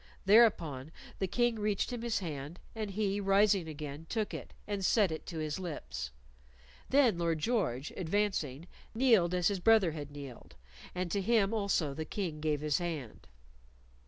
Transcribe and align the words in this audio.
Thereupon 0.25 0.91
the 1.19 1.27
King 1.27 1.59
reached 1.59 1.93
him 1.93 2.01
his 2.01 2.17
hand, 2.21 2.59
and 2.73 2.89
he, 2.89 3.19
rising 3.19 3.67
again, 3.67 4.07
took 4.09 4.33
it, 4.33 4.51
and 4.65 4.83
set 4.83 5.11
it 5.11 5.27
to 5.27 5.37
his 5.37 5.59
lips. 5.59 6.09
Then 6.89 7.19
Lord 7.19 7.37
George, 7.37 7.93
advancing, 7.95 8.65
kneeled 8.95 9.35
as 9.35 9.49
his 9.49 9.59
brother 9.59 9.91
had 9.91 10.09
kneeled, 10.09 10.55
and 10.95 11.11
to 11.11 11.21
him 11.21 11.53
also 11.53 11.93
the 11.93 12.03
King 12.05 12.41
gave 12.41 12.61
his 12.61 12.79
hand. 12.79 13.27